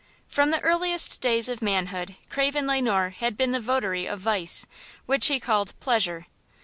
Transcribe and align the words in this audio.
From 0.27 0.49
the 0.49 0.59
earliest 0.61 1.21
days 1.21 1.47
of 1.47 1.61
manhood 1.61 2.15
Craven 2.31 2.65
Le 2.65 2.81
Noir 2.81 3.09
had 3.11 3.37
been 3.37 3.51
the 3.51 3.59
votary 3.59 4.07
of 4.07 4.19
vice, 4.19 4.65
which 5.05 5.27
he 5.27 5.39
called 5.39 5.79
pleasure. 5.79 6.25